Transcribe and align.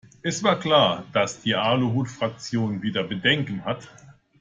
Es 0.23 0.41
war 0.43 0.57
klar, 0.57 1.03
dass 1.13 1.41
die 1.43 1.53
Aluhutfraktion 1.53 2.81
wieder 2.81 3.03
Bedenken 3.03 3.63
hat. 3.65 3.87